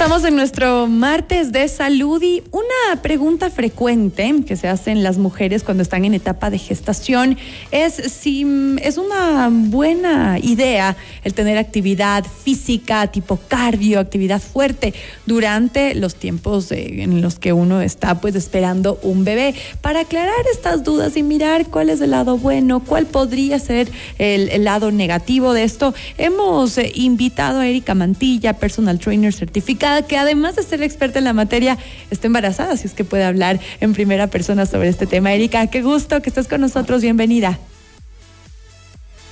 [0.00, 5.62] Estamos en nuestro martes de salud y una pregunta frecuente que se hacen las mujeres
[5.62, 7.36] cuando están en etapa de gestación
[7.70, 14.94] es si mm, es una buena idea el tener actividad física tipo cardio, actividad fuerte
[15.26, 19.54] durante los tiempos en los que uno está pues esperando un bebé.
[19.82, 24.64] Para aclarar estas dudas y mirar cuál es el lado bueno, cuál podría ser el,
[24.64, 30.56] lado negativo de esto, hemos eh, invitado a Erika Mantilla, personal trainer certificada que además
[30.56, 31.78] de ser experta en la materia,
[32.10, 35.32] está embarazada, si es que puede hablar en primera persona sobre este tema.
[35.32, 37.58] Erika, qué gusto que estés con nosotros, bienvenida.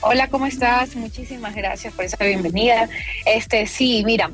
[0.00, 0.94] Hola, ¿cómo estás?
[0.94, 2.88] Muchísimas gracias por esa bienvenida.
[3.26, 4.30] Este, sí, mira,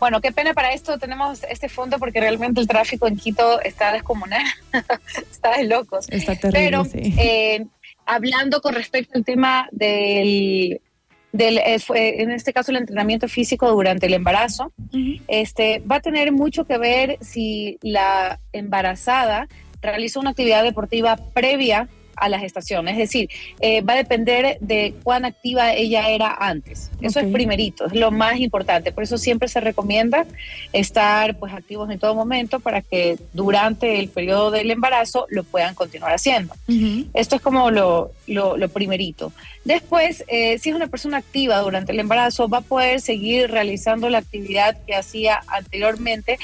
[0.00, 3.92] bueno, qué pena para esto tenemos este fondo porque realmente el tráfico en Quito está
[3.92, 4.44] descomunal,
[5.30, 6.06] está de locos.
[6.10, 7.64] Está terrible, Pero eh,
[8.04, 10.80] hablando con respecto al tema del
[11.34, 14.72] del, eh, en este caso el entrenamiento físico durante el embarazo,
[15.26, 19.48] este, va a tener mucho que ver si la embarazada
[19.82, 22.88] realiza una actividad deportiva previa a la gestación.
[22.88, 23.28] Es decir,
[23.60, 26.90] eh, va a depender de cuán activa ella era antes.
[27.00, 28.92] Eso es primerito, es lo más importante.
[28.92, 30.26] Por eso siempre se recomienda
[30.72, 35.74] estar pues activos en todo momento para que durante el periodo del embarazo lo puedan
[35.74, 36.54] continuar haciendo.
[37.14, 39.32] Esto es como lo, lo, primerito.
[39.64, 44.08] Después, eh, si es una persona activa durante el embarazo, va a poder seguir realizando
[44.08, 46.38] la actividad que hacía anteriormente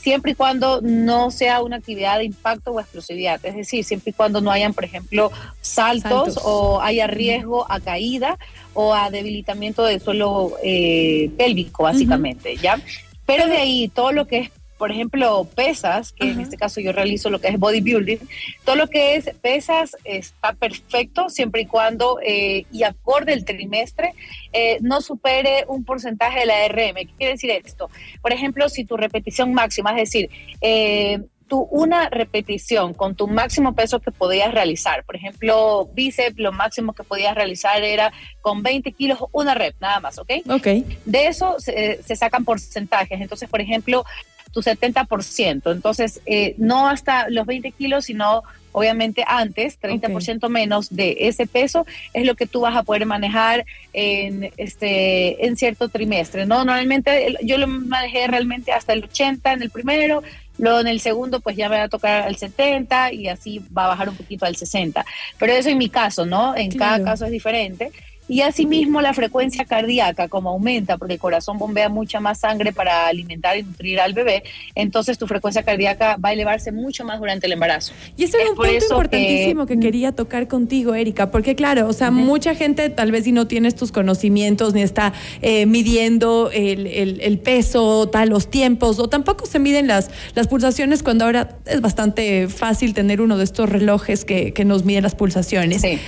[0.00, 4.12] siempre y cuando no sea una actividad de impacto o explosividad, es decir, siempre y
[4.14, 8.38] cuando no hayan, por ejemplo, saltos, o haya riesgo a caída
[8.74, 12.80] o a debilitamiento del suelo eh, pélvico, básicamente, ¿ya?
[13.26, 16.92] Pero de ahí todo lo que es por ejemplo, pesas, que en este caso yo
[16.92, 18.18] realizo lo que es bodybuilding,
[18.64, 24.14] todo lo que es pesas está perfecto siempre y cuando eh, y acorde el trimestre
[24.54, 26.94] eh, no supere un porcentaje de la RM.
[26.94, 27.90] ¿Qué quiere decir esto?
[28.22, 30.30] Por ejemplo, si tu repetición máxima, es decir,
[30.62, 35.04] eh, tu una repetición con tu máximo peso que podías realizar.
[35.04, 40.00] Por ejemplo, bíceps, lo máximo que podías realizar era con 20 kilos, una rep, nada
[40.00, 40.30] más, ¿ok?
[40.48, 40.66] Ok.
[41.04, 43.20] De eso se, se sacan porcentajes.
[43.20, 44.04] Entonces, por ejemplo,
[44.52, 45.72] tu 70%.
[45.72, 51.86] Entonces, eh, no hasta los 20 kilos, sino obviamente antes, 30% menos de ese peso
[52.12, 56.64] es lo que tú vas a poder manejar en este en cierto trimestre, ¿no?
[56.64, 60.22] Normalmente yo lo manejé realmente hasta el 80 en el primero,
[60.58, 63.86] luego en el segundo pues ya me va a tocar al 70 y así va
[63.86, 65.04] a bajar un poquito al 60.
[65.38, 66.56] Pero eso en mi caso, ¿no?
[66.56, 67.90] En cada caso es diferente.
[68.30, 73.08] Y asimismo la frecuencia cardíaca, como aumenta, porque el corazón bombea mucha más sangre para
[73.08, 74.44] alimentar y nutrir al bebé,
[74.76, 77.92] entonces tu frecuencia cardíaca va a elevarse mucho más durante el embarazo.
[78.16, 82.12] Y ese es, un punto importantísimo que, quería tocar contigo, Erika, porque claro, o sea,
[82.12, 85.12] mucha gente tal vez si no tienes tus conocimientos ni está
[85.42, 91.24] eh, midiendo el, peso, tal, los tiempos, o tampoco se miden las, las pulsaciones cuando
[91.24, 95.80] ahora es bastante fácil tener uno de estos relojes que, que nos mide las pulsaciones.
[95.80, 95.98] Sí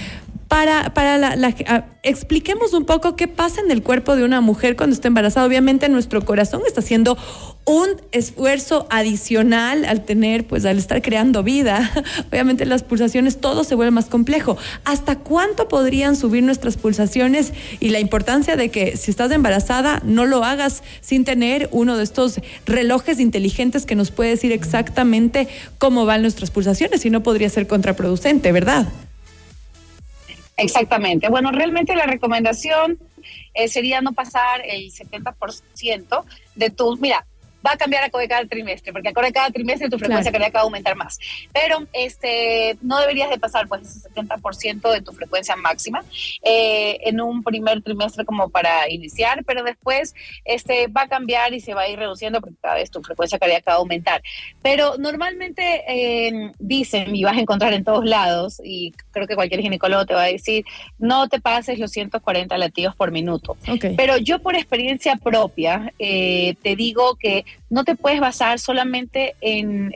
[0.53, 4.93] para, para la, expliquemos un poco qué pasa en el cuerpo de una mujer cuando
[4.93, 5.47] está embarazada.
[5.47, 7.17] Obviamente nuestro corazón está haciendo
[7.65, 11.91] un esfuerzo adicional al tener, pues al estar creando vida.
[12.31, 14.59] Obviamente las pulsaciones, todo se vuelve más complejo.
[14.85, 17.55] ¿Hasta cuánto podrían subir nuestras pulsaciones?
[17.81, 22.05] Y la importancia de que si estás embarazada, no lo hagas sin tener uno de
[22.05, 25.49] estos relojes inteligentes que nos puede decir exactamente
[25.79, 28.87] cómo van nuestras pulsaciones, si no podría ser contraproducente, ¿verdad?
[30.63, 31.29] Exactamente.
[31.29, 32.99] Bueno, realmente la recomendación
[33.55, 36.25] eh, sería no pasar el 70%
[36.55, 37.27] de tus, mira,
[37.67, 40.65] va a cambiar a cada trimestre, porque acorde cada trimestre tu frecuencia cardíaca va a
[40.65, 41.19] aumentar más.
[41.53, 46.05] Pero este, no deberías de pasar pues ese 70% de tu frecuencia máxima
[46.43, 50.15] eh, en un primer trimestre como para iniciar, pero después
[50.45, 53.39] este, va a cambiar y se va a ir reduciendo porque cada vez tu frecuencia
[53.39, 54.23] cardíaca va a aumentar.
[54.63, 59.61] Pero normalmente eh, dicen, y vas a encontrar en todos lados, y creo que cualquier
[59.61, 60.65] ginecólogo te va a decir,
[60.99, 63.57] no te pases los 140 latidos por minuto.
[63.97, 69.95] Pero yo por experiencia propia eh, te digo que no te puedes basar solamente en,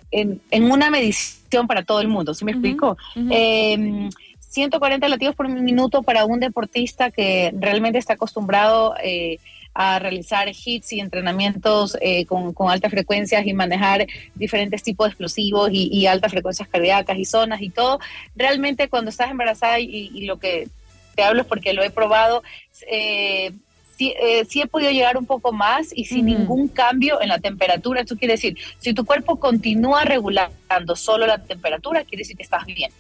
[0.53, 2.97] una medición para todo el mundo, ¿sí me explico?
[3.14, 9.38] 140 em, latidos por minuto para un deportista que realmente está acostumbrado eh,
[9.76, 15.69] a realizar hits y entrenamientos eh, con, altas frecuencias y manejar diferentes tipos de explosivos
[15.70, 18.00] y, altas frecuencias cardíacas y zonas y todo.
[18.35, 20.69] Realmente cuando estás embarazada y, lo que
[21.14, 22.43] te hablo es porque lo he probado,
[22.91, 23.53] eh,
[23.98, 28.02] eh, sí, he podido llegar un poco más y sin ningún cambio en la temperatura.
[28.02, 32.64] Eso quiere decir, si tu cuerpo continúa regulando solo la temperatura, quiere decir que estás
[32.66, 32.93] bien.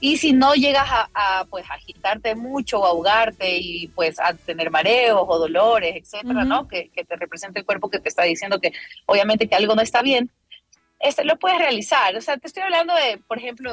[0.00, 5.24] Y si no llegas a, pues agitarte mucho o ahogarte y pues a tener mareos
[5.26, 6.68] o dolores, etcétera, ¿no?
[6.68, 8.72] Que, que te representa el cuerpo que te está diciendo que
[9.06, 10.30] obviamente que algo no está bien,
[11.04, 12.16] este, lo puedes realizar.
[12.16, 13.70] O sea, te estoy hablando de, por ejemplo,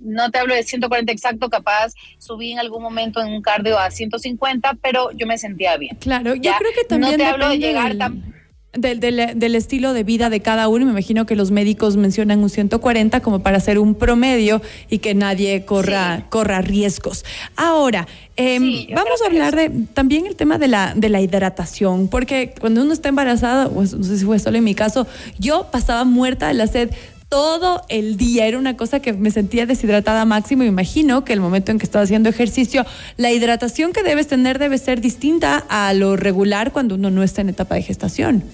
[0.00, 3.90] no te hablo de 140 exacto, capaz subí en algún momento en un cardio a
[3.90, 5.96] 150, pero yo me sentía bien.
[5.96, 7.12] Claro, yo creo que también.
[7.12, 8.37] No te hablo de llegar tan
[8.72, 10.84] del, del, estilo de vida de cada uno.
[10.84, 14.60] Me imagino que los médicos mencionan un 140 como para hacer un promedio
[14.90, 17.24] y que nadie corra, corra riesgos.
[17.56, 18.06] Ahora,
[18.36, 22.82] em, vamos a hablar de también el tema de la, de la hidratación, porque cuando
[22.82, 25.06] uno está embarazada, pues, no sé si fue solo en mi caso,
[25.38, 26.90] yo pasaba muerta de la sed
[27.28, 28.46] todo el día.
[28.46, 30.64] Era una cosa que me sentía deshidratada máximo.
[30.64, 32.86] Imagino que el momento en que estaba haciendo ejercicio,
[33.16, 37.42] la hidratación que debes tener debe ser distinta a lo regular cuando uno no está
[37.42, 38.44] en etapa de gestación.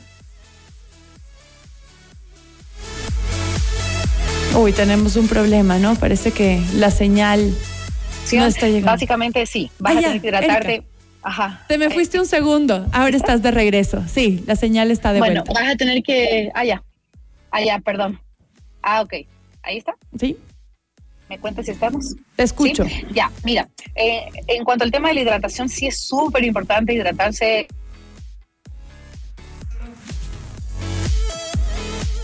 [4.57, 5.97] Uy, tenemos un problema, ¿no?
[5.97, 7.53] Parece que la señal
[8.33, 8.93] no está llegando.
[8.93, 10.83] Básicamente sí, vas a tener que hidratarte.
[11.23, 11.65] Ajá.
[11.67, 14.05] Te me fuiste un segundo, ahora estás de regreso.
[14.13, 15.43] Sí, la señal está de vuelta.
[15.43, 16.51] Bueno, vas a tener que.
[16.55, 16.85] Ah, ya.
[17.51, 18.21] Ah, ya, perdón.
[18.87, 19.15] Ah, ok.
[19.63, 19.97] Ahí está.
[20.19, 20.37] Sí.
[21.31, 22.15] ¿Me cuentas si estamos?
[22.37, 22.85] Te escucho.
[23.13, 27.67] Ya, mira, eh, en cuanto al tema de la hidratación, sí es súper importante hidratarse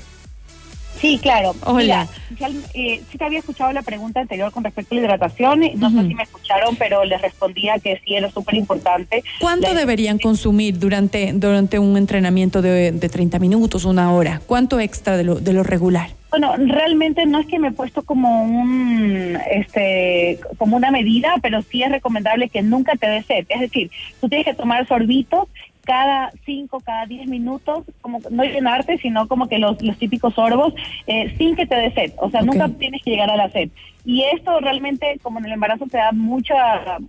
[0.99, 1.55] Sí, claro.
[1.65, 2.07] Hola.
[2.29, 5.61] Mira, eh, sí te había escuchado la pregunta anterior con respecto a la hidratación.
[5.75, 9.23] No sé si me escucharon, pero les respondía que sí era súper importante.
[9.39, 14.41] ¿Cuánto deberían consumir durante, durante un entrenamiento de, de 30 minutos, una hora?
[14.45, 16.09] ¿Cuánto extra de lo, de lo regular?
[16.29, 21.63] Bueno, realmente no es que me he puesto como un, este, como una medida, pero
[21.63, 23.45] sí es recomendable que nunca te des sed.
[23.49, 23.89] Es decir,
[24.21, 25.47] tú tienes que tomar sorbitos
[25.89, 30.75] cada cinco, cada diez minutos, como no llenarte, sino como que los, los típicos sorbos,
[31.07, 32.13] eh, sin que te dé sed.
[32.17, 33.71] O sea, nunca tienes que llegar a la sed.
[34.05, 36.99] Y esto realmente, como en el embarazo, te da mucha,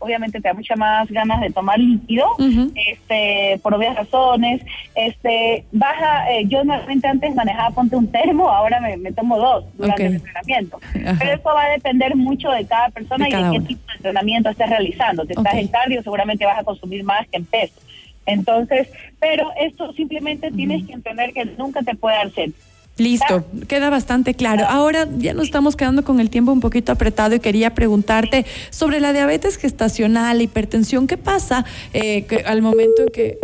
[0.00, 2.26] obviamente te da mucha más ganas de tomar líquido,
[2.74, 4.62] este, por obvias razones.
[4.96, 10.06] Este, baja, eh, yo normalmente antes manejaba ponte un termo, ahora me, tomo dos durante
[10.06, 10.80] el entrenamiento.
[10.92, 14.50] Pero eso va a depender mucho de cada persona y de qué tipo de entrenamiento
[14.50, 15.24] estés realizando.
[15.24, 17.80] Si estás en cardio, seguramente vas a consumir más que en peso.
[18.26, 18.88] Entonces,
[19.20, 22.50] pero esto simplemente tienes que entender que nunca te puede dar sed.
[22.96, 24.66] Listo, queda bastante claro.
[24.68, 29.00] Ahora ya nos estamos quedando con el tiempo un poquito apretado y quería preguntarte sobre
[29.00, 33.38] la diabetes gestacional, la hipertensión, ¿qué pasa eh, que al momento en que...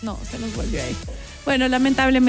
[0.00, 0.96] No, se nos volvió ahí.
[1.44, 2.22] Bueno, lamentablemente...